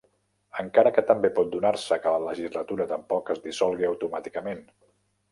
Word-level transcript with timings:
Encara 0.61 0.91
que 0.93 1.01
també 1.09 1.29
pot 1.39 1.51
donar-se 1.55 1.99
que 2.05 2.13
la 2.15 2.21
legislatura 2.23 2.87
tampoc 2.93 3.29
es 3.35 3.43
dissolgui 3.43 3.87
automàticament. 3.91 4.65